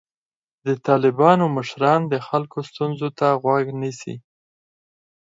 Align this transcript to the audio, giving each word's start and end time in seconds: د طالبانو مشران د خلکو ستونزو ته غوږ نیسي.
د 0.65 0.67
طالبانو 0.87 1.45
مشران 1.57 2.01
د 2.07 2.15
خلکو 2.27 2.57
ستونزو 2.69 3.07
ته 3.19 3.27
غوږ 3.41 3.65
نیسي. 3.81 4.15